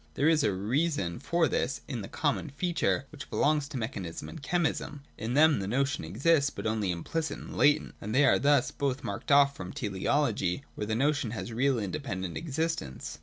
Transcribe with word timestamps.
There 0.15 0.27
is 0.27 0.43
a 0.43 0.51
reason 0.51 1.19
for 1.19 1.47
this 1.47 1.81
in 1.87 2.01
the 2.01 2.07
common 2.07 2.49
feature 2.49 3.05
which 3.11 3.29
belongs 3.29 3.67
to 3.67 3.77
mechanism 3.77 4.29
and 4.29 4.41
chemism. 4.41 5.01
In 5.15 5.35
them 5.35 5.59
the 5.59 5.67
notion 5.67 6.03
exists, 6.03 6.49
but 6.49 6.65
only 6.65 6.89
implicit 6.89 7.37
and 7.37 7.55
latent, 7.55 7.93
and 8.01 8.15
they 8.15 8.25
are 8.25 8.39
thus 8.39 8.71
both 8.71 9.03
marked 9.03 9.31
off 9.31 9.55
from 9.55 9.71
teleology 9.71 10.63
where 10.73 10.87
the 10.87 10.95
notion 10.95 11.29
has 11.37 11.53
real 11.53 11.77
independent 11.77 12.35
existence. 12.35 13.19